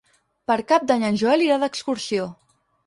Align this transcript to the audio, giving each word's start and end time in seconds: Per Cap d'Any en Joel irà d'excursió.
Per 0.51 0.55
Cap 0.71 0.87
d'Any 0.93 1.05
en 1.11 1.21
Joel 1.25 1.47
irà 1.51 1.61
d'excursió. 1.67 2.29